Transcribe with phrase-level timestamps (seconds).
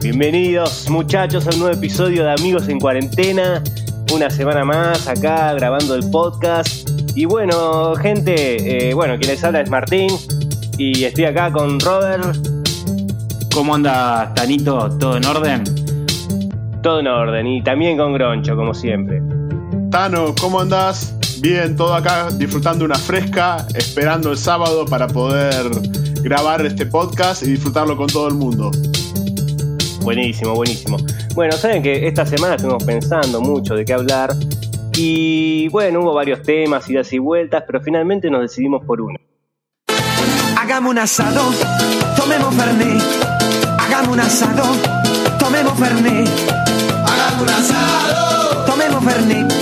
[0.00, 3.60] Bienvenidos muchachos a un nuevo episodio de Amigos en Cuarentena.
[4.14, 6.88] Una semana más acá grabando el podcast.
[7.16, 10.08] Y bueno, gente, eh, bueno, quien les habla es Martín.
[10.78, 12.36] Y estoy acá con Robert.
[13.52, 14.88] ¿Cómo anda, Tanito?
[14.98, 15.64] ¿Todo en orden?
[16.80, 17.46] Todo en orden.
[17.48, 19.20] Y también con Groncho, como siempre.
[19.90, 21.12] Tano, ¿cómo andás?
[21.40, 25.68] Bien, todo acá disfrutando una fresca, esperando el sábado para poder
[26.22, 28.70] grabar este podcast y disfrutarlo con todo el mundo.
[30.08, 30.96] Buenísimo, buenísimo.
[31.34, 34.34] Bueno, saben que esta semana estuvimos pensando mucho de qué hablar
[34.96, 39.18] y bueno, hubo varios temas, idas y vueltas, pero finalmente nos decidimos por uno.
[40.58, 41.42] Hagamos un asado,
[42.16, 43.02] tomemos fernet.
[43.78, 44.64] Hagamos un asado,
[45.38, 46.28] tomemos fernet.
[47.06, 49.52] Hagamos un asado, Tomemos fernet,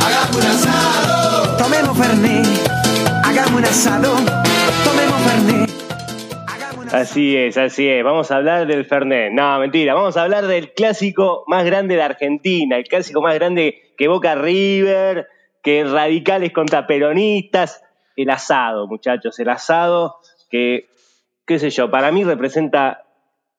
[0.00, 2.46] hagamos un asado, tomemos fernet.
[3.22, 4.47] Hagamos un asado,
[6.92, 8.02] Así es, así es.
[8.02, 9.30] Vamos a hablar del Fernet.
[9.30, 9.92] No, mentira.
[9.92, 12.78] Vamos a hablar del clásico más grande de Argentina.
[12.78, 15.28] El clásico más grande que Boca River,
[15.62, 17.82] que radicales contra peronistas.
[18.16, 19.38] El asado, muchachos.
[19.38, 20.16] El asado
[20.50, 20.88] que,
[21.46, 23.04] qué sé yo, para mí representa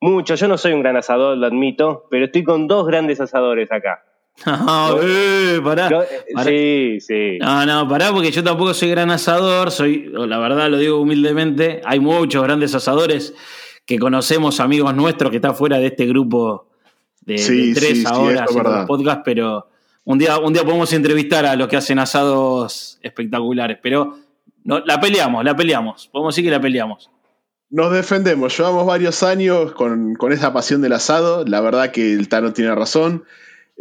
[0.02, 0.34] mucho.
[0.34, 4.04] Yo no soy un gran asador, lo admito, pero estoy con dos grandes asadores acá.
[4.46, 5.90] No, eh, pará.
[5.90, 6.50] Yo- Pará.
[6.50, 7.38] sí, sí.
[7.40, 11.82] No, no, pará, porque yo tampoco soy gran asador, soy, la verdad lo digo humildemente,
[11.86, 13.34] hay muchos grandes asadores
[13.86, 16.68] que conocemos, amigos nuestros, que están fuera de este grupo
[17.22, 19.68] de, Sí, de tres sí, ahora haciendo podcasts, pero
[20.06, 24.18] un día, un día podemos entrevistar a los que hacen asados espectaculares, pero
[24.64, 27.10] no, la peleamos, la peleamos, podemos decir que la peleamos.
[27.72, 31.46] Nos defendemos, llevamos varios años con, con esa pasión del asado.
[31.46, 33.26] La verdad que el Tano tiene razón.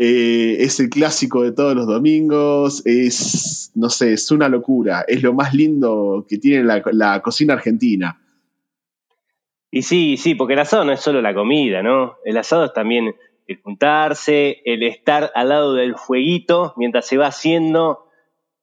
[0.01, 2.87] Eh, es el clásico de todos los domingos.
[2.87, 5.05] Es, no sé, es una locura.
[5.09, 8.21] Es lo más lindo que tiene la, cocina argentina.
[9.73, 12.15] Y sí, sí, porque el asado no es solo la comida, ¿no?
[12.25, 13.17] El asado es también
[13.49, 18.07] el juntarse, el estar al lado del fueguito mientras se va haciendo,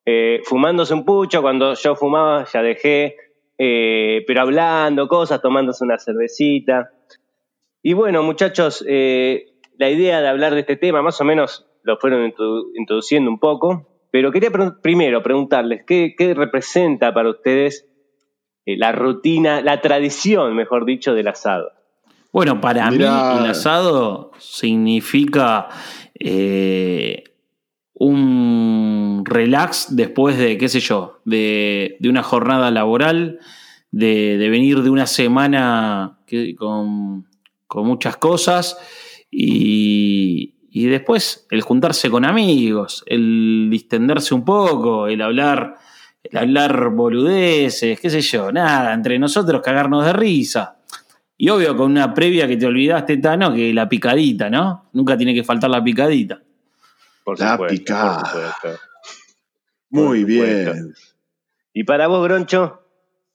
[0.05, 3.17] eh, fumándose un pucho, cuando yo fumaba ya dejé,
[3.57, 6.91] eh, pero hablando cosas, tomándose una cervecita.
[7.83, 11.97] Y bueno, muchachos, eh, la idea de hablar de este tema más o menos lo
[11.97, 17.87] fueron introdu- introduciendo un poco, pero quería pre- primero preguntarles, ¿qué, qué representa para ustedes
[18.65, 21.71] eh, la rutina, la tradición, mejor dicho, del asado?
[22.31, 23.11] Bueno, para Mirá.
[23.33, 25.67] mí el asado significa
[26.19, 27.23] eh,
[27.93, 33.39] un relax después de, qué sé yo, de, de una jornada laboral,
[33.91, 37.25] de, de venir de una semana que- con,
[37.67, 38.77] con muchas cosas
[39.37, 45.75] y, y después el juntarse con amigos, el distenderse un poco, el hablar,
[46.23, 50.77] el hablar boludeces, qué sé yo, nada, entre nosotros cagarnos de risa.
[51.37, 54.89] Y obvio, con una previa que te olvidaste, Tano, que la picadita, ¿no?
[54.93, 56.41] Nunca tiene que faltar la picadita.
[57.25, 58.17] Por La supuesto, picada.
[58.19, 58.79] por supuesto.
[59.89, 60.71] Muy Por supuesto.
[60.73, 60.93] bien.
[61.73, 62.81] ¿Y para vos, Groncho?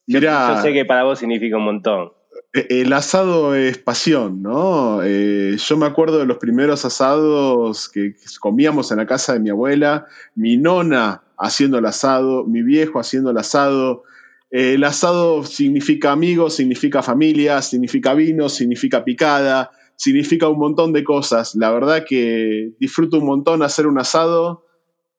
[0.07, 2.11] Yo, yo sé que para vos significa un montón.
[2.53, 5.01] Eh, El asado es pasión, ¿no?
[5.03, 9.49] Eh, yo me acuerdo de los primeros asados que, comíamos en la casa de mi
[9.49, 14.03] abuela, mi nona haciendo el asado, mi viejo haciendo el asado.
[14.51, 21.03] Eh, el asado significa amigos, significa familia, significa vino, significa picada, significa un montón de
[21.03, 21.55] cosas.
[21.55, 24.65] La verdad que disfruto un montón hacer un asado,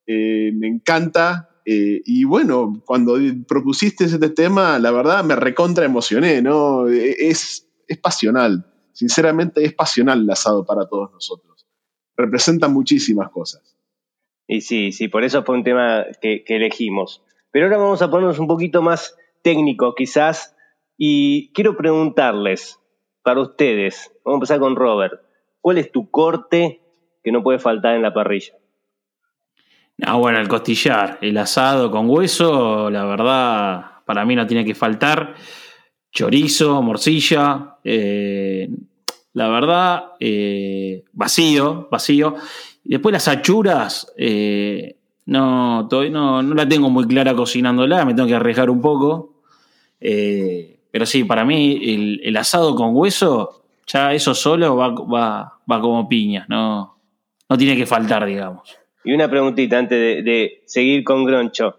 [0.06, 1.48] eh, me encanta.
[1.64, 6.88] Eh, y bueno, cuando propusiste este tema, la verdad me recontra emocioné, ¿no?
[6.88, 11.66] Eh, Es, es pasional, sinceramente es pasional el asado para todos nosotros.
[12.16, 13.76] Representa muchísimas cosas.
[14.46, 17.22] Y sí, sí, por eso fue un tema que, que elegimos.
[17.52, 20.56] Pero ahora vamos a ponernos un poquito más técnicos, quizás.
[20.96, 22.78] Y quiero preguntarles,
[23.22, 25.20] para ustedes, vamos a empezar con Robert,
[25.60, 26.80] ¿cuál es tu corte
[27.22, 28.54] que no puede faltar en la parrilla?
[30.00, 34.74] Ah, bueno, el costillar, el asado con hueso, la verdad, para mí no tiene que
[34.74, 35.34] faltar.
[36.10, 38.68] Chorizo, morcilla, eh,
[39.34, 42.34] la verdad, eh, vacío, vacío.
[42.84, 44.96] Después las achuras, eh,
[45.26, 49.34] no, todavía no, no la tengo muy clara cocinándola, me tengo que arriesgar un poco.
[49.98, 55.80] Pero sí, para mí el, el asado con hueso, ya eso solo va, va, va
[55.80, 56.98] como piña, no,
[57.48, 58.81] no tiene que faltar, digamos.
[59.04, 61.78] Y una preguntita antes de, de seguir con Groncho.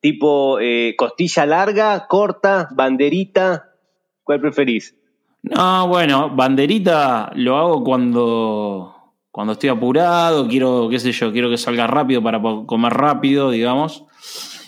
[0.00, 3.70] Tipo eh, costilla larga, corta, banderita,
[4.22, 4.94] ¿cuál preferís?
[5.42, 8.94] No, bueno, banderita lo hago cuando,
[9.30, 14.04] cuando estoy apurado, quiero, qué sé yo, quiero que salga rápido para comer rápido, digamos.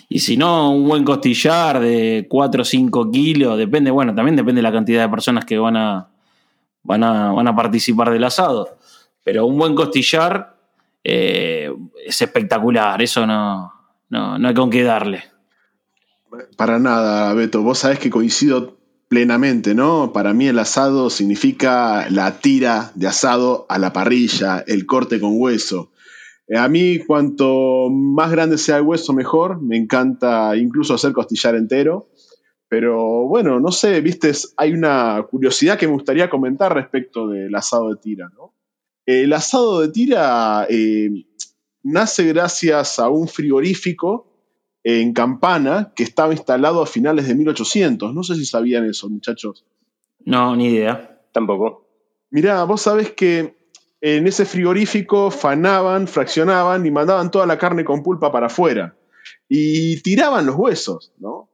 [0.09, 4.59] Y si no, un buen costillar de 4 o 5 kilos, depende, bueno, también depende
[4.59, 6.09] de la cantidad de personas que van a,
[6.83, 8.77] van a, van a participar del asado.
[9.23, 10.50] Pero un buen costillar
[11.03, 11.71] eh,
[12.05, 13.71] es espectacular, eso no,
[14.09, 15.23] no, no hay con qué darle.
[16.55, 17.61] Para nada, Beto.
[17.61, 18.77] Vos sabés que coincido
[19.09, 20.13] plenamente, ¿no?
[20.13, 25.33] Para mí el asado significa la tira de asado a la parrilla, el corte con
[25.33, 25.91] hueso.
[26.47, 29.61] Eh, A mí, cuanto más grande sea el hueso, mejor.
[29.61, 32.07] Me encanta incluso hacer costillar entero.
[32.69, 37.89] Pero bueno, no sé, viste, hay una curiosidad que me gustaría comentar respecto del asado
[37.89, 38.53] de tira, ¿no?
[39.05, 41.09] El asado de tira eh,
[41.83, 44.27] nace gracias a un frigorífico
[44.83, 48.13] en Campana que estaba instalado a finales de 1800.
[48.13, 49.65] No sé si sabían eso, muchachos.
[50.25, 51.21] No, ni idea.
[51.31, 51.87] Tampoco.
[52.29, 53.57] Mirá, vos sabés que
[54.01, 58.97] en ese frigorífico fanaban, fraccionaban y mandaban toda la carne con pulpa para afuera.
[59.47, 61.49] Y tiraban los huesos, ¿no?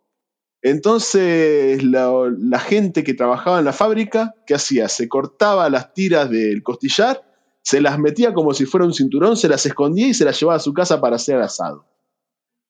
[0.61, 4.87] Entonces la, la gente que trabajaba en la fábrica, ¿qué hacía?
[4.89, 7.26] Se cortaba las tiras del costillar,
[7.67, 10.55] se las metía como si fuera un cinturón, se las escondía y se las llevaba
[10.55, 11.85] a su casa para hacer asado,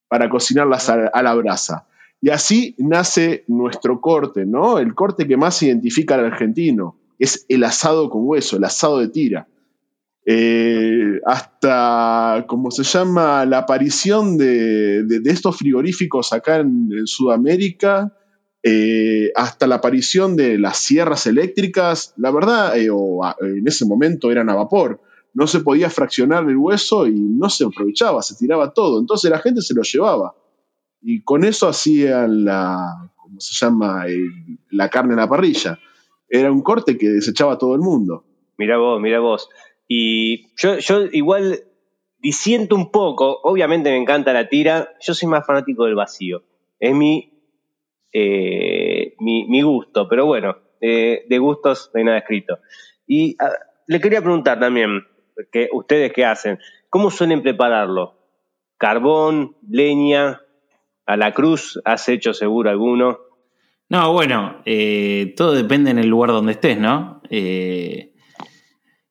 [0.07, 1.87] para cocinarlas a, la brasa.
[2.19, 4.79] Y así nace nuestro corte, ¿no?
[4.79, 9.09] El corte que más identifica al argentino es el asado con hueso, el asado de
[9.09, 9.47] tira.
[10.25, 13.45] Eh, hasta, ¿cómo se llama?
[13.45, 18.17] La aparición de, de- estos frigoríficos acá en Sudamérica,
[18.63, 23.85] eh, hasta la aparición de las sierras eléctricas, la verdad, eh, o a- en ese
[23.85, 24.99] momento eran a vapor.
[25.33, 28.99] No se podía fraccionar el hueso y no se aprovechaba, se tiraba todo.
[28.99, 30.33] Entonces la gente se lo llevaba.
[31.01, 34.05] Y con eso hacían la, ¿cómo se llama?
[34.71, 35.79] La carne en la parrilla.
[36.27, 38.25] Era un corte que desechaba todo el mundo.
[38.57, 39.47] Mirá vos, mirá vos.
[39.87, 41.63] Y yo, yo igual
[42.19, 46.41] disiento un poco, obviamente me encanta la tira, yo soy más fanático del vacío.
[46.79, 47.31] Es mi,
[48.13, 52.59] eh, mi, gusto, pero bueno, eh, de gustos no hay nada escrito.
[53.05, 53.51] Y ah,
[53.87, 55.05] le quería preguntar también,
[55.51, 56.59] que ustedes qué hacen,
[56.89, 58.15] ¿cómo suelen prepararlo?
[58.77, 60.41] ¿Carbón, leña,
[61.05, 61.79] a la cruz?
[61.85, 63.19] ¿Has hecho seguro alguno?
[63.89, 67.21] No, bueno, eh, todo depende en el lugar donde estés, ¿no?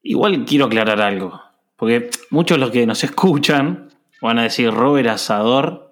[0.08, 1.40] Igual quiero aclarar algo,
[1.76, 3.88] porque muchos de los que nos escuchan
[4.20, 5.85] van a decir Robert Asador.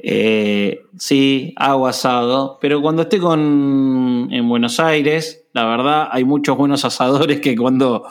[0.00, 6.56] Eh, sí, hago asado, pero cuando esté con, en Buenos Aires, la verdad hay muchos
[6.56, 8.04] buenos asadores que cuando,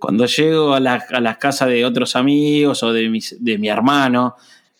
[0.00, 3.68] cuando llego a, la- a las casas de otros amigos o de, mis- de mi
[3.68, 4.36] hermano,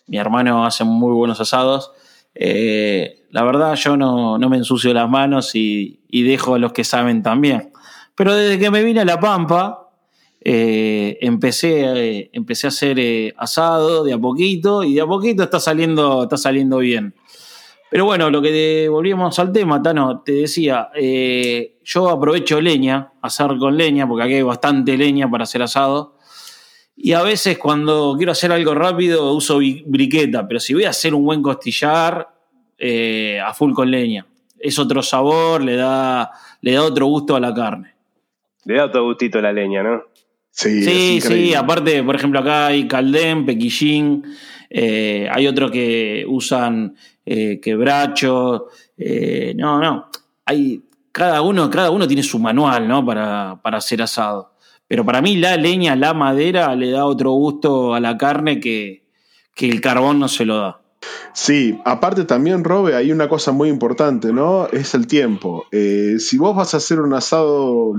[0.07, 1.91] mi hermano hace muy buenos asados,
[2.33, 6.73] eh, la verdad yo no, no me ensucio las manos y, y dejo a los
[6.73, 7.71] que saben también.
[8.15, 9.90] Pero desde que me vine a La Pampa,
[10.43, 11.83] eh, empecé,
[12.19, 16.23] eh, empecé a hacer eh, asado de a poquito y de a poquito está saliendo,
[16.23, 17.13] está saliendo bien.
[17.89, 20.89] Pero bueno, lo que de- volvíamos al tema, Tano, te decía,
[21.83, 26.15] yo aprovecho leña, hacer con leña, porque aquí hay bastante leña para hacer asado.
[26.95, 31.13] Y a veces cuando quiero hacer algo rápido uso briqueta, pero si voy a hacer
[31.13, 32.29] un buen costillar,
[33.43, 34.25] a full con leña.
[34.57, 37.93] Es otro sabor, le da, le da otro gusto a la carne.
[38.63, 40.03] Le da otro gustito a la leña, ¿no?
[40.51, 44.23] Sí, Sí, aparte, por ejemplo, acá hay caldén, pequillín,
[44.69, 46.95] eh, hay otro que usan
[47.25, 48.67] eh, quebracho,
[48.97, 50.09] eh, no, no,
[50.45, 53.05] hay, cada uno, cada uno tiene su manual, ¿no?
[53.05, 54.53] Para, para hacer asado.
[54.87, 59.05] Pero para mí la leña, la madera, le da otro gusto a la carne que,
[59.55, 60.81] que el carbón no se lo da.
[61.33, 64.67] Sí, aparte también, Robe, hay una cosa muy importante, ¿no?
[64.67, 65.65] Es el tiempo.
[65.71, 67.93] Eh, si vos vas a hacer un asado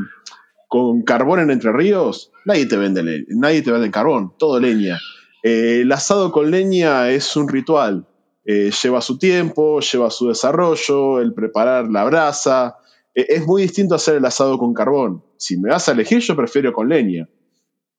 [0.72, 4.98] con carbón en Entre Ríos, nadie te vende, le- nadie te vende carbón, todo leña.
[5.42, 8.06] Eh, el asado con leña es un ritual.
[8.46, 12.76] Eh, lleva su tiempo, lleva su desarrollo, el preparar la brasa.
[13.14, 15.22] Eh, es muy distinto hacer el asado con carbón.
[15.36, 17.28] Si me vas a elegir, yo prefiero con leña.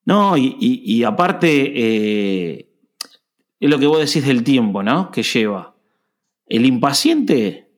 [0.06, 2.60] No, y, y- aparte,
[3.60, 5.12] es lo que vos decís del tiempo, ¿no?
[5.12, 5.76] Que lleva.
[6.48, 7.70] El impaciente,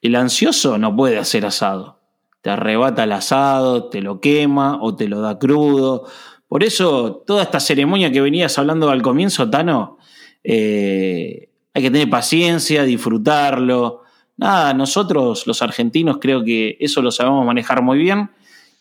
[0.00, 1.97] el ansioso, no puede hacer asado.
[2.40, 6.06] Te arrebata el asado, te lo quema o te lo da crudo.
[6.46, 9.98] Por eso, toda esta ceremonia que venías hablando al comienzo, Tano,
[10.44, 14.02] eh, hay que tener paciencia, disfrutarlo.
[14.36, 18.30] Nada, nosotros los argentinos creo que eso lo sabemos manejar muy bien.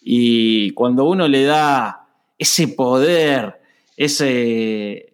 [0.01, 3.59] Y cuando uno le da ese poder,
[3.97, 5.13] ese,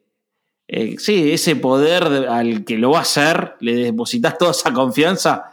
[0.67, 4.73] eh, sí, ese poder de- al que lo va a hacer, le depositas toda esa
[4.73, 5.45] confianza,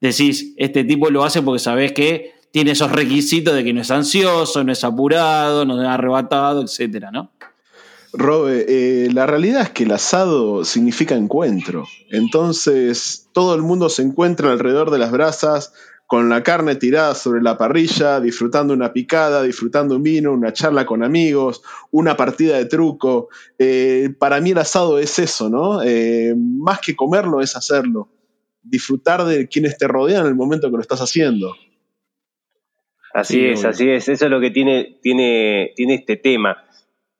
[0.00, 3.90] decís, este tipo lo hace porque sabés que tiene esos requisitos de que no es
[3.90, 7.32] ansioso, no es apurado, no es arrebatado, etcétera, ¿no?
[8.12, 11.86] Robe, eh, la realidad es que el asado significa encuentro.
[12.10, 15.72] Entonces, todo el mundo se encuentra alrededor de las brasas,
[16.06, 20.84] con la carne tirada sobre la parrilla, disfrutando una picada, disfrutando un vino, una charla
[20.84, 23.30] con amigos, una partida de truco.
[23.58, 25.82] Eh, para mí el asado es eso, ¿no?
[25.82, 28.10] Eh, más que comerlo es hacerlo.
[28.62, 31.54] Disfrutar de quienes te rodean en el momento que lo estás haciendo.
[33.14, 34.08] Así Sí, es, así es.
[34.08, 36.64] Eso es lo que tiene, tiene, tiene este tema.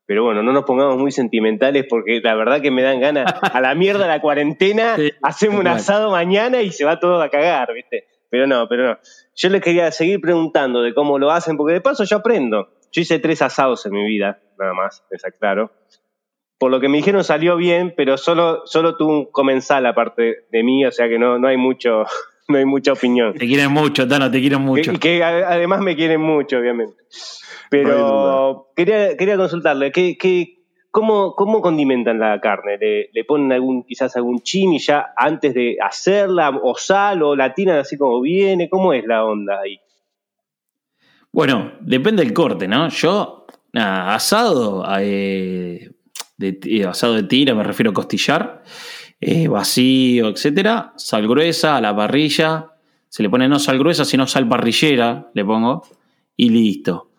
[0.06, 3.32] Pero bueno, no nos pongamos muy sentimentales porque la verdad que me dan ganas.
[3.54, 7.30] A la mierda la cuarentena, Sí, hacemos un asado mañana y se va todo a
[7.30, 8.08] cagar, ¿viste?
[8.28, 8.99] Pero no, pero no.
[9.34, 12.68] Yo les quería seguir preguntando de cómo lo hacen, porque de paso yo aprendo.
[12.90, 15.70] Yo hice tres asados en mi vida, nada más, está claro.
[16.58, 20.62] Por lo que me dijeron salió bien, pero solo, solo tuvo un comensal aparte de
[20.62, 22.04] mí, o sea que no, no hay mucho,
[22.49, 23.34] no hay mucha opinión.
[23.34, 24.92] Te quieren mucho, Tano, te quieren mucho.
[24.92, 26.94] Que, que además me quieren mucho, obviamente.
[27.02, 27.08] No
[27.70, 30.58] Pero quería, quería consultarle, ¿qué, qué,
[30.90, 32.76] cómo, ¿cómo condimentan la carne?
[32.78, 37.54] ¿Le, le ponen algún, quizás algún chimi ya antes de hacerla, o sal, o la
[37.54, 38.68] tiran así como viene?
[38.68, 39.80] ¿Cómo es la onda ahí?
[41.32, 42.90] Bueno, depende del corte, ¿no?
[42.90, 45.90] Yo, nada, asado, eh,
[46.37, 48.62] de, eh, asado de tira, me refiero a costillar,
[49.25, 52.73] eh, vacío, etcétera, sal gruesa a la parrilla,
[53.09, 55.85] se le pone no sal gruesa, sino sal parrillera, le pongo,
[56.37, 57.11] y listo.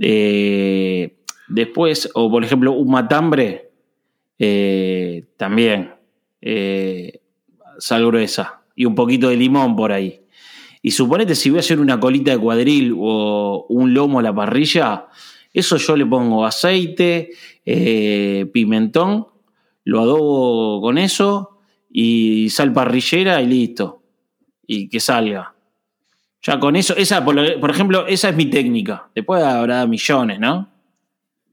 [0.00, 3.70] Eh, después, o por ejemplo, un matambre,
[4.40, 5.94] eh, también,
[7.78, 10.22] sal gruesa, y un poquito de limón por ahí.
[10.82, 14.34] Y suponete si voy a hacer una colita de cuadril o un lomo a la
[14.34, 15.06] parrilla,
[15.54, 17.30] eso yo le pongo aceite,
[18.52, 19.26] pimentón,
[19.86, 24.02] lo adobo con eso y sal parrillera y listo.
[24.66, 25.54] Y que salga.
[26.42, 29.08] Ya con eso, esa por, por ejemplo, esa es mi técnica.
[29.14, 30.68] Después habrá millones, ¿no?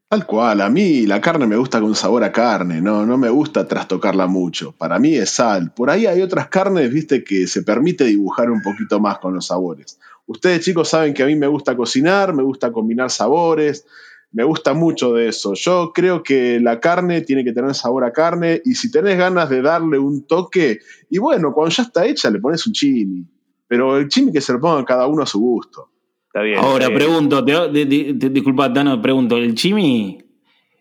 [0.09, 3.29] Tal cual, a mí la carne me gusta con sabor a carne, no, no me
[3.29, 4.71] gusta trastocarla mucho.
[4.71, 5.71] Para mí es sal.
[5.73, 9.47] Por ahí hay otras carnes, viste, que se permite dibujar un poquito más con los
[9.47, 9.99] sabores.
[10.25, 13.85] Ustedes chicos saben que a mí me gusta cocinar, me gusta combinar sabores,
[14.33, 15.53] me gusta mucho de eso.
[15.53, 19.49] Yo creo que la carne tiene que tener sabor a carne y si tenés ganas
[19.49, 23.25] de darle un toque, y bueno, cuando ya está hecha le pones un chimi.
[23.67, 25.89] Pero el chimi que se lo ponga cada uno a su gusto.
[26.27, 26.59] Está bien.
[26.59, 30.17] Ahora pregunto, te, de- disculpa, Tano, pregunto, ¿el chimi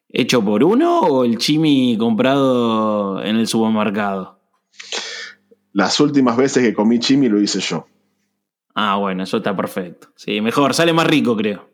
[0.09, 4.41] hecho por uno o el chimi comprado en el supermercado?
[5.75, 7.87] Las últimas veces que comí chimi lo hice yo.
[8.75, 10.09] Ah, bueno, eso está perfecto.
[10.17, 11.72] Sí, mejor, sale más rico, creo.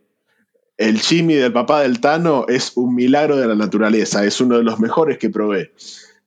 [0.79, 4.65] El chimi del papá del Tano es un milagro de la naturaleza, es uno de
[4.65, 5.73] los mejores que probé.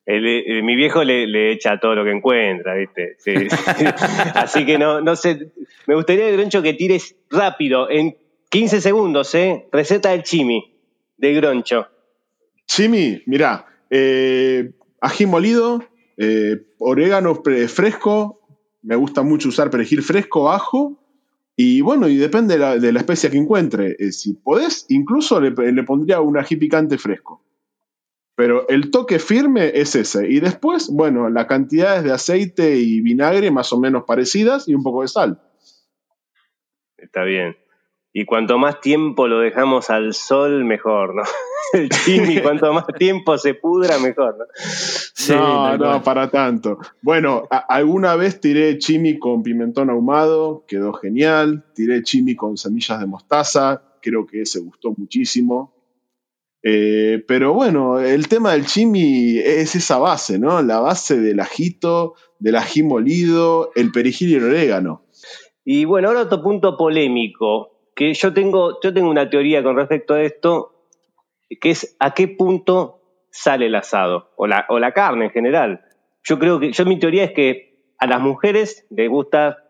[0.05, 3.15] El- el- mi viejo le, le echa todo lo que encuentra, ¿viste?
[3.20, 3.31] Sí.
[4.36, 5.51] Así que no, no sé.
[5.88, 8.17] Me gustaría, Groncho, que tires rápido, en
[8.50, 9.67] 15 segundos, ¿eh?
[9.72, 10.75] Receta del chimi,
[11.17, 11.88] de Groncho.
[12.67, 15.84] Chimi, mirá, eh, ají molido,
[16.17, 18.41] eh, orégano fresco,
[18.81, 21.00] me gusta mucho usar perejil fresco, ajo,
[21.55, 23.96] y bueno, y depende de la, de la especia que encuentre.
[24.00, 27.43] Eh, si podés, incluso le, le pondría un ají picante fresco.
[28.36, 30.27] Pero el toque firme es ese.
[30.29, 34.84] Y después, bueno, las cantidades de aceite y vinagre más o menos parecidas y un
[34.84, 35.41] poco de sal.
[36.98, 37.55] Está bien.
[38.13, 41.24] Y cuanto más tiempo lo dejamos al sol, mejor, ¿no?
[41.74, 44.46] El chimi, cuanto más tiempo se pudra, mejor, ¿no?
[44.56, 46.77] Sí, no, no, para tanto.
[47.01, 51.63] Bueno, a- alguna vez tiré chimi con pimentón ahumado, quedó genial.
[51.74, 55.74] Tiré chimi con semillas de mostaza, creo que ese gustó muchísimo.
[56.63, 60.62] Eh, pero bueno, el tema del chimi es esa base, ¿no?
[60.62, 65.06] La base del ajito, del ají molido, el perejil y el orégano.
[65.63, 70.13] Y bueno, ahora otro punto polémico, que yo tengo, yo tengo una teoría con respecto
[70.13, 70.88] a esto,
[71.60, 75.81] que es a qué punto sale el asado, o la, o la carne en general.
[76.24, 79.63] Yo creo que, yo mi teoría es que a las mujeres les gusta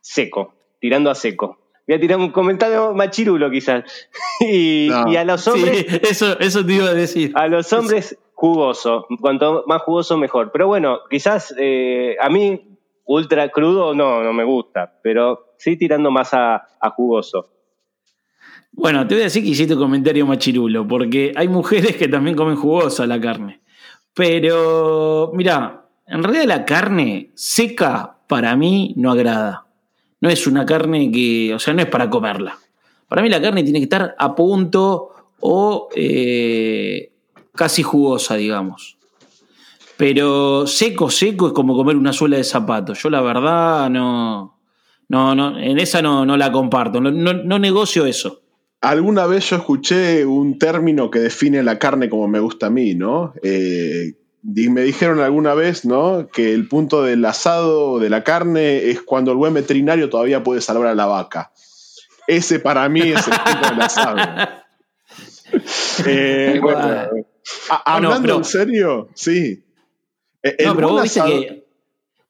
[0.00, 1.58] seco, tirando a seco.
[1.86, 3.84] Voy a tirar un comentario machirulo quizás.
[4.40, 5.10] Y, No.
[5.12, 7.32] y a los hombres, Sí, eso, eso te iba a decir.
[7.34, 10.50] a los hombres jugoso, cuanto más jugoso mejor.
[10.50, 12.69] Pero bueno, quizás eh, a mí
[13.10, 17.50] ultra crudo no, no me gusta, pero sí tirando más a, a jugoso.
[18.72, 22.36] Bueno, te voy a decir que hiciste un comentario machirulo, porque hay mujeres que también
[22.36, 23.62] comen jugosa la carne.
[24.14, 29.66] Pero, mira, en realidad la carne seca para mí no agrada.
[30.20, 32.58] No es una carne que, o sea, no es para comerla.
[33.08, 37.12] Para mí la carne tiene que estar a punto o eh,
[37.56, 38.99] casi jugosa, digamos.
[40.00, 42.94] Pero seco, seco es como comer una suela de zapato.
[42.94, 44.58] Yo la verdad no,
[45.08, 47.00] no, no en esa no, no la comparto.
[47.00, 48.40] No, no, no negocio eso.
[48.80, 52.94] Alguna vez yo escuché un término que define la carne como me gusta a mí,
[52.94, 53.34] ¿no?
[53.42, 56.28] Eh, me dijeron alguna vez, ¿no?
[56.32, 60.62] Que el punto del asado de la carne es cuando el buen veterinario todavía puede
[60.62, 61.52] salvar a la vaca.
[62.26, 64.16] Ese para mí es el punto del asado.
[66.06, 67.24] Eh, Bueno, bueno, a- Bueno,
[67.84, 69.64] hablando pero- en serio, sí.
[70.42, 71.66] Eh, el No, pero vos viste que.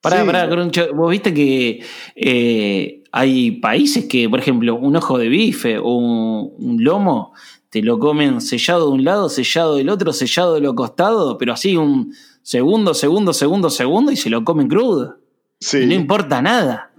[0.01, 0.25] Pará, Sí.
[0.25, 1.83] pará, Groncho, vos viste que
[2.15, 7.33] eh, hay países que, por ejemplo, un ojo de bife o un, un lomo
[7.69, 11.53] te lo comen sellado de un lado, sellado del otro, sellado de los costados, pero
[11.53, 15.19] así un segundo, segundo, segundo, segundo y se lo comen crudo.
[15.59, 15.85] Sí.
[15.85, 16.91] No importa nada.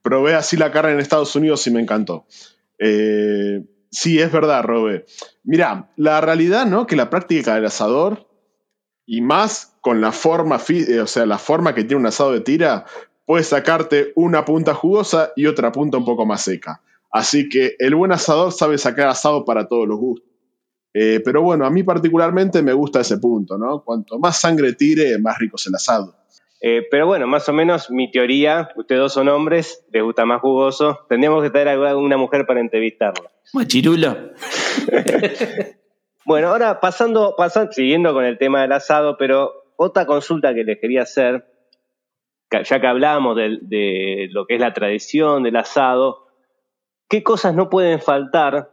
[0.00, 2.24] probé así la carne en Estados Unidos y me encantó.
[2.78, 5.04] Eh, sí, es verdad, Robe.
[5.42, 6.86] Mira, la realidad, ¿no?
[6.86, 8.27] Que la práctica del asador,
[9.08, 12.40] y más con la forma, eh, o sea, la forma que tiene un asado de
[12.40, 12.84] tira,
[13.24, 16.82] puede sacarte una punta jugosa y otra punta un poco más seca.
[17.10, 20.28] Así que el buen asador sabe sacar asado para todos los gustos.
[20.92, 23.82] Eh, pero bueno, a mí particularmente me gusta ese punto, ¿no?
[23.82, 26.14] Cuanto más sangre tire, más rico es el asado.
[26.60, 30.42] Eh, pero bueno, más o menos mi teoría, ustedes dos son hombres, les gusta más
[30.42, 33.30] jugoso, tendríamos que traer a una mujer para entrevistarla.
[33.54, 34.32] Machirulo.
[36.28, 37.34] Bueno, ahora pasando,
[37.70, 41.46] siguiendo con el tema del asado, pero otra consulta que les quería hacer,
[42.50, 46.26] ya que hablamos de, lo que es la tradición del asado,
[47.08, 48.72] ¿qué cosas no pueden faltar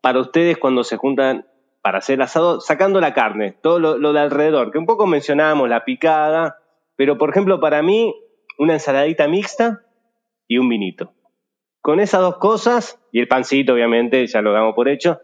[0.00, 1.46] para ustedes cuando se juntan
[1.82, 5.06] para hacer el asado, sacando la carne, todo lo, lo de alrededor, que un poco
[5.06, 6.56] mencionábamos la picada,
[6.96, 8.14] pero por ejemplo para mí
[8.56, 9.82] una ensaladita mixta
[10.48, 11.12] y un vinito.
[11.82, 15.20] Con esas dos cosas, y el pancito obviamente, ya lo damos por hecho,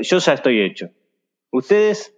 [0.00, 0.88] yo ya estoy hecho.
[1.50, 2.14] ¿Ustedes?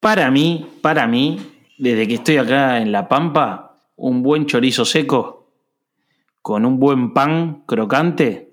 [0.00, 1.38] Para mí, para mí,
[1.78, 5.52] desde que estoy acá en La Pampa, un buen chorizo seco
[6.42, 8.52] con un buen pan crocante.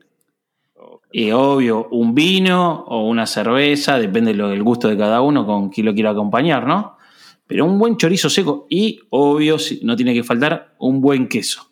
[1.12, 5.86] Y obvio, un vino o una cerveza, depende del gusto de cada uno, con quién
[5.86, 6.98] lo quiera acompañar, ¿no?
[7.48, 11.70] Pero un buen chorizo seco y, obvio, no tiene que faltar, un buen queso.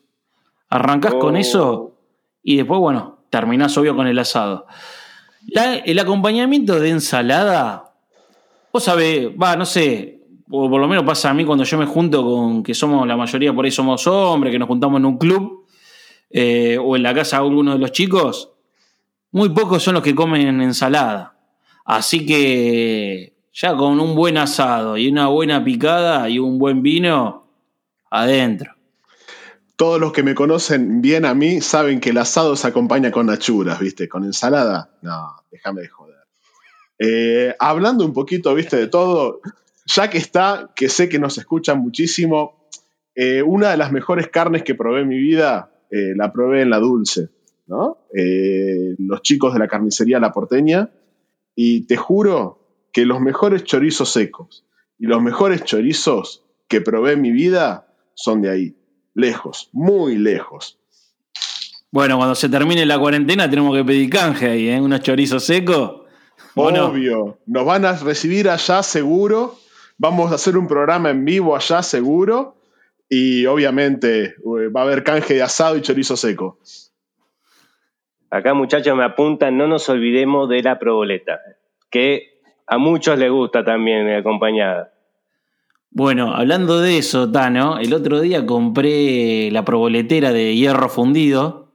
[0.70, 1.40] Arrancás con Oh.
[1.40, 1.98] eso
[2.42, 4.66] y después, bueno, terminás obvio con el asado.
[5.86, 7.94] El acompañamiento de ensalada,
[8.74, 11.86] Vos sabés, va, no sé, o por lo menos pasa a mí cuando yo me
[11.86, 15.20] junto con que somos, la mayoría por ahí somos hombres, que nos juntamos en un
[15.20, 15.68] club
[16.32, 18.50] eh, o en la casa de alguno de los chicos,
[19.32, 21.38] muy pocos son los que comen ensalada.
[21.86, 27.46] Así que ya con un buen asado y una buena picada y un buen vino,
[28.10, 28.73] adentro.
[29.76, 33.30] Todos los que me conocen bien a mí saben que el asado se acompaña con
[33.30, 34.08] achuras, ¿viste?
[34.08, 34.98] Con ensalada.
[35.02, 36.16] No, déjame de joder.
[37.00, 38.78] Eh, hablando un poquito, ¿viste?
[38.78, 39.42] De todo,
[39.88, 42.70] ya que está, que sé que nos escuchan muchísimo,
[43.16, 46.70] eh, una de las mejores carnes que probé en mi vida, eh, la probé en
[46.70, 47.30] la dulce,
[47.66, 47.98] ¿no?
[49.00, 50.92] Los chicos de la carnicería La Porteña,
[51.56, 52.60] y te juro
[52.92, 54.66] que los mejores chorizos secos
[55.00, 58.76] y los mejores chorizos que probé en mi vida son de ahí
[59.14, 60.80] lejos, muy lejos.
[61.92, 64.82] Bueno, cuando se termine la cuarentena tenemos que pedir canje ahí, ¿eh?
[64.82, 66.02] Unos chorizos secos.
[66.56, 69.56] Obvio, nos van a recibir allá seguro,
[69.98, 72.56] vamos a hacer un programa en vivo allá seguro
[73.10, 76.60] y obviamente eh, va a haber canje de asado y chorizo seco.
[78.30, 81.40] Acá muchachos me apuntan, no nos olvidemos de la proboleta,
[81.92, 84.93] que a muchos les gusta también eh, acompañada.
[85.96, 91.72] Bueno, hablando de eso, Tano, el otro día compré la proboletera de hierro fundido.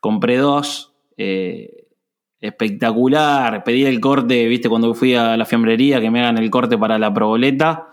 [0.00, 0.92] Compré dos.
[1.16, 1.84] eh,
[2.40, 3.64] espectacular.
[3.64, 6.98] Pedí el corte, viste, cuando fui a la fiambrería que me hagan el corte para
[6.98, 7.88] la proboleta.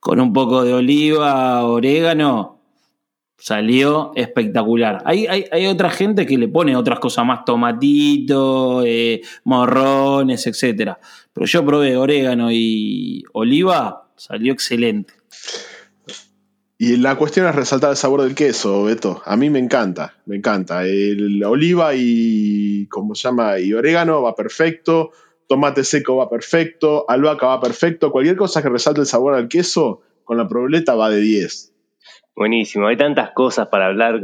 [0.00, 2.60] Con un poco de oliva, orégano.
[3.38, 5.02] Salió espectacular.
[5.04, 10.98] Hay, hay, hay otra gente que le pone otras cosas más, tomatito, eh, morrones, etcétera.
[11.32, 15.14] Pero yo probé orégano y oliva, salió excelente.
[16.78, 19.22] Y la cuestión es resaltar el sabor del queso, Beto.
[19.24, 20.84] A mí me encanta, me encanta.
[20.84, 23.58] El oliva y, ¿cómo se llama?
[23.58, 25.10] Y orégano va perfecto,
[25.48, 28.12] tomate seco va perfecto, albahaca va perfecto.
[28.12, 31.72] Cualquier cosa que resalte el sabor al queso, con la proboleta va de 10.
[32.34, 34.20] Buenísimo, hay tantas cosas para hablar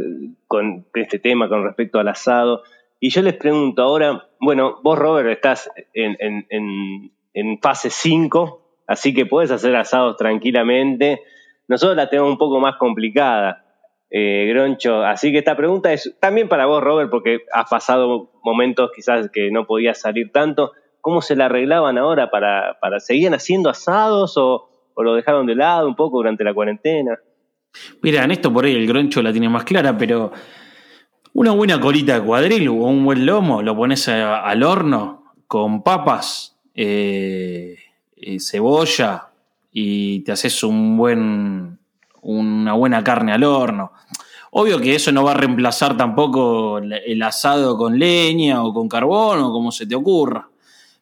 [0.46, 2.62] con este tema con respecto al asado.
[3.00, 8.61] Y yo les pregunto ahora, bueno, vos Robert estás en, en- en- en fase 5,
[8.86, 11.22] así que puedes hacer asados tranquilamente.
[11.68, 13.64] Nosotros la tenemos un poco más complicada,
[14.10, 15.02] eh, Groncho.
[15.02, 19.50] Así que esta pregunta es también para vos, Robert, porque has pasado momentos quizás que
[19.50, 20.72] no podías salir tanto.
[21.00, 25.54] ¿Cómo se la arreglaban ahora para, para seguían haciendo asados o, o lo dejaron de
[25.54, 27.18] lado un poco durante la cuarentena?
[28.02, 30.32] Mira, en esto por ahí el groncho la tiene más clara, pero
[31.34, 36.60] una buena colita de cuadril o un buen lomo, lo pones al horno con papas,
[36.74, 37.76] eh,
[38.22, 39.28] eh, cebolla,
[39.72, 41.78] y te haces un buen,
[42.20, 43.92] una buena carne al horno.
[44.50, 49.40] Obvio que eso no va a reemplazar tampoco el asado con leña o con carbón
[49.40, 50.48] o como se te ocurra.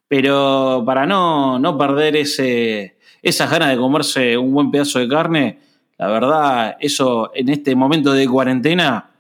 [0.07, 5.59] Pero para no, no perder ese, esas ganas de comerse un buen pedazo de carne,
[5.99, 9.11] la verdad, eso en este momento de cuarentena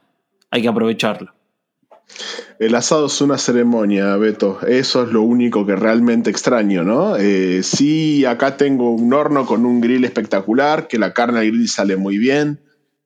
[0.50, 1.34] hay que aprovecharlo.
[2.58, 4.60] El asado es una ceremonia, Beto.
[4.66, 7.16] Eso es lo único que realmente extraño, ¿no?
[7.16, 11.68] Eh, sí, acá tengo un horno con un grill espectacular, que la carne al grill
[11.68, 12.60] sale muy bien.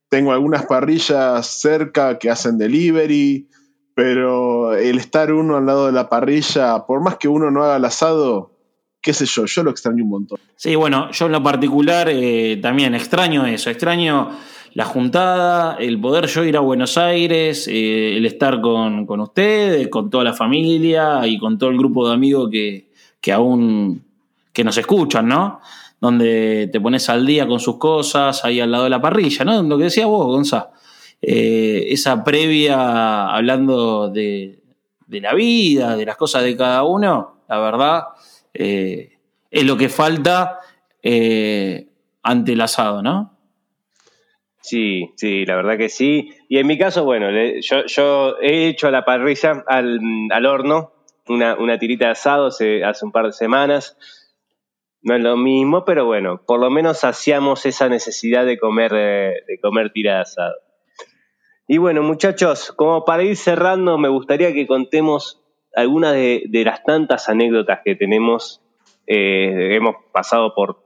[0.09, 3.49] Tengo algunas parrillas cerca que hacen delivery,
[3.95, 7.77] pero el estar uno al lado de la parrilla, por más que uno no haga
[7.77, 8.55] el asado,
[9.01, 10.39] qué sé yo, yo lo extraño un montón.
[10.57, 14.31] Sí, bueno, yo en lo particular eh, también extraño eso, extraño
[14.75, 19.89] la juntada, el poder yo ir a Buenos Aires, eh, el estar con, con, ustedes,
[19.89, 24.05] con toda la familia y con todo el grupo de amigos que, que aún
[24.53, 25.61] que nos escuchan, ¿no?
[26.01, 29.63] Donde te pones al día con sus cosas ahí al lado de la parrilla, ¿no?
[29.63, 30.71] Lo que decía vos, Gonza.
[31.21, 34.61] Eh, esa previa hablando de,
[35.07, 38.05] de, la vida, de las cosas de cada uno, la verdad,
[38.53, 39.19] eh,
[39.51, 40.61] es lo que falta
[41.03, 41.89] eh,
[42.23, 43.34] ante el asado, ¿no?
[44.65, 46.31] Sí, sí, la verdad que sí.
[46.49, 47.27] Y en mi caso, bueno,
[47.61, 50.01] yo, yo he hecho a la parrilla, al,
[50.31, 50.95] al horno,
[51.29, 53.99] una, una, tirita de asado hace, hace un par de semanas.
[55.03, 59.61] No es lo mismo, pero bueno, por lo menos hacíamos esa necesidad de comer, de
[59.61, 60.55] comer tira de asado.
[61.69, 65.43] Y bueno, muchachos, como para ir cerrando, me gustaría que contemos
[65.75, 68.63] algunas de, de las tantas anécdotas que tenemos.
[69.07, 70.84] Eh, hemos pasado por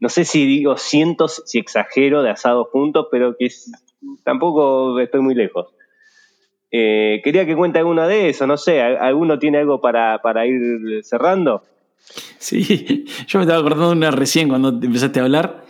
[0.00, 3.48] no sé si digo cientos, si exagero, de asados juntos, pero que
[4.24, 5.68] tampoco estoy muy lejos.
[6.70, 11.04] Eh, quería que cuente alguna de eso, no sé, ¿alguno tiene algo para, para, ir
[11.04, 11.62] cerrando?
[12.38, 15.64] Sí, yo me estaba acordando de una recién cuando empezaste a hablar,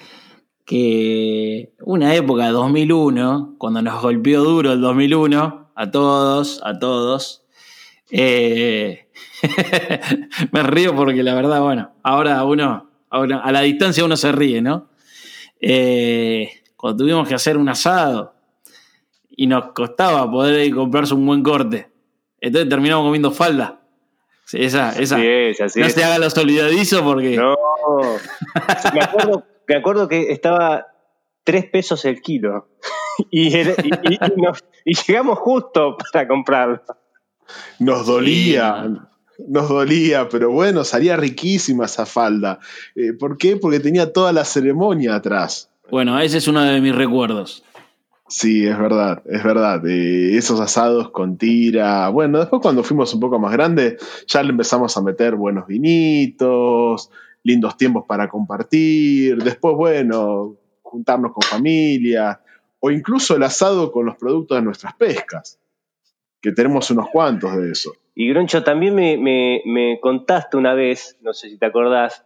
[0.65, 7.45] que una época, 2001, cuando nos golpeó duro el 2001, a todos, a todos,
[8.11, 9.09] eh,
[10.53, 14.89] me río porque la verdad, bueno, ahora uno a la distancia uno se ríe, ¿no?
[15.61, 18.35] Eh, cuando tuvimos que hacer un asado
[19.31, 21.91] y nos costaba poder comprarse un buen corte.
[22.41, 23.81] Entonces terminamos comiendo falda.
[24.53, 25.17] esa, esa.
[25.17, 27.37] no se haga los olvidadizos porque.
[27.37, 27.57] No.
[28.93, 30.87] me, acuerdo, me acuerdo que estaba
[31.43, 32.69] tres pesos el kilo.
[33.31, 36.83] Y, y, llegamos justo para comprarlo.
[37.79, 38.89] Nos dolía.
[39.39, 42.61] Nos dolía, pero bueno, salía riquísima esa falda.
[42.95, 43.57] Eh, ¿Por qué?
[43.57, 45.71] Porque tenía toda la ceremonia atrás.
[45.91, 47.65] Bueno, ese es uno de mis recuerdos.
[48.27, 49.87] Sí, es verdad, es verdad.
[49.87, 52.09] Eh, esos asados con tira.
[52.09, 57.11] Bueno, después cuando fuimos un poco más grandes, ya le empezamos a meter buenos vinitos,
[57.43, 59.43] lindos tiempos para compartir.
[59.43, 62.41] Después, bueno, juntarnos con familia.
[62.81, 65.59] O incluso el asado con los productos de nuestras pescas.
[66.41, 67.93] Que tenemos unos cuantos de eso.
[68.15, 72.25] Y Groncho, también me, contaste una vez, no sé si te acordás,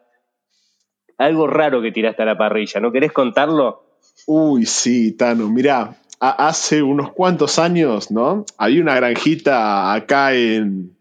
[1.16, 2.80] algo raro que tiraste a la parrilla.
[2.80, 3.98] ¿No querés contarlo?
[4.26, 5.48] Uy, sí, Tano.
[5.48, 8.44] Mirá, hace unos cuantos años, ¿no?
[8.58, 10.96] Había una granjita acá en.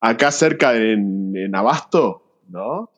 [0.00, 2.90] acá cerca en, Abasto, ¿no?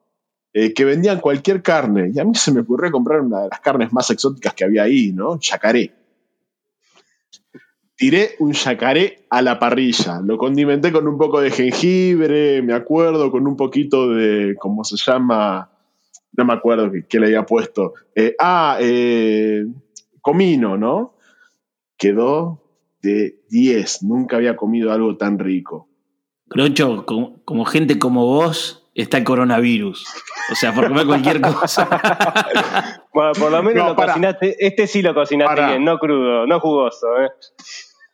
[0.55, 2.11] Eh, que vendían cualquier carne.
[2.15, 4.85] Y a mí se me ocurrió comprar una de las carnes más exóticas que había
[4.85, 5.39] ahí, ¿no?
[5.39, 5.93] Chacaré
[7.97, 10.21] tiré un yacaré a la parrilla.
[10.23, 14.97] Lo condimenté con un poco de jengibre, me acuerdo, con un poquito de, ¿cómo se
[14.97, 15.71] llama?
[16.33, 17.95] No me acuerdo qué, le había puesto.
[18.15, 19.65] Eh, ah, eh,
[20.21, 21.15] comino, ¿no?
[21.97, 22.63] Quedó
[23.03, 24.03] de 10.
[24.03, 25.89] Nunca había comido algo tan rico.
[26.49, 30.07] Crocho, como, gente como vos, está el coronavirus.
[30.53, 31.89] O sea, por comer cualquier cosa.
[33.13, 34.57] bueno, por lo menos lo cocinaste.
[34.59, 37.07] Este sí lo cocinaste bien, no crudo, no jugoso.
[37.21, 37.31] ¿eh?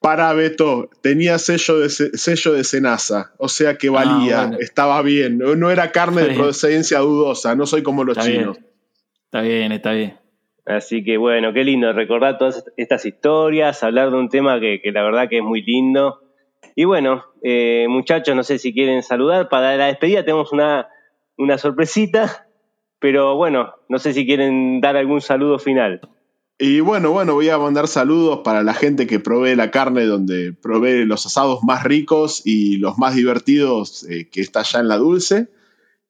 [0.03, 5.39] Para Beto, tenía sello de, sello de cenaza, o sea que ah, valía, estaba bien.
[5.39, 8.59] No era carne de procedencia dudosa, no soy como los chinos.
[9.27, 10.19] Está bien, está bien.
[10.67, 15.03] Así que bueno, qué lindo recordar todas estas historias, hablar de un tema que, la
[15.03, 16.21] verdad que es muy lindo.
[16.75, 19.49] Y bueno, eh, muchachos, no sé si quieren saludar.
[19.49, 20.89] Para la despedida tenemos una,
[21.37, 22.49] una sorpresita,
[22.99, 26.01] pero bueno, no sé si quieren dar algún saludo final.
[26.59, 30.53] Y bueno, bueno, voy a mandar saludos para la gente que provee la carne, donde
[30.53, 34.99] provee los asados más ricos y los más divertidos eh, que está allá en la
[34.99, 35.49] Dulce.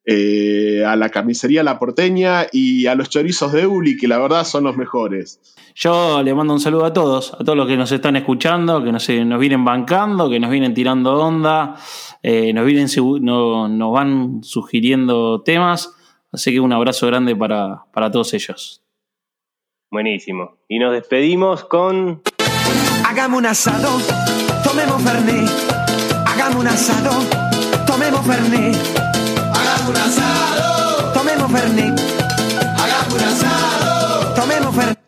[0.05, 4.45] Eh, a la carnicería La Porteña y a los chorizos de Uli, que la verdad
[4.45, 5.41] son los mejores.
[5.77, 8.91] Yo le mando un saludo a todos, a todos los que nos están escuchando, que
[8.91, 11.77] nos, nos vienen bancando, que nos vienen tirando onda,
[12.21, 12.89] eh, nos, vienen,
[13.23, 15.95] nos van sugiriendo temas.
[16.33, 18.82] Así que un abrazo grande para, para todos ellos.
[19.93, 20.57] Buenísimo.
[20.69, 22.23] Y nos despedimos con.
[23.07, 24.01] Hagamos un asado,
[24.65, 25.51] tomemos Fernet.
[26.27, 27.11] Hagamos un asado,
[27.87, 28.75] tomemos Fernet.
[29.55, 32.01] Hagamos un asado, Tomemos Fernet,
[32.79, 34.35] hagamos un asado.
[34.35, 35.02] tomemos Fernet.